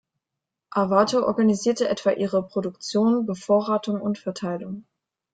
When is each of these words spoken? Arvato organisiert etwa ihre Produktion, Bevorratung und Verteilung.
Arvato 0.71 1.21
organisiert 1.27 1.79
etwa 1.81 2.11
ihre 2.13 2.41
Produktion, 2.41 3.27
Bevorratung 3.27 4.01
und 4.01 4.17
Verteilung. 4.17 4.85